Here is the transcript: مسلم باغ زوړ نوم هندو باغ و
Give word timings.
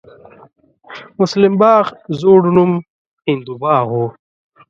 مسلم 1.19 1.53
باغ 1.61 1.85
زوړ 2.19 2.41
نوم 2.55 2.71
هندو 3.27 3.53
باغ 3.63 3.87
و 3.93 4.01